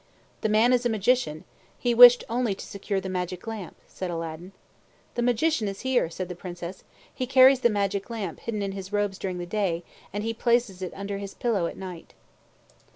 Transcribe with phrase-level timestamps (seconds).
[0.41, 1.43] "The man is a Magician.
[1.77, 4.51] He wished only to secure the magic lamp," said Aladdin.
[5.13, 6.83] "The Magician is here," said the Princess.
[7.13, 10.81] "He carries the magic lamp hidden in his robes during the day, and he places
[10.81, 12.15] it under his pillow at night."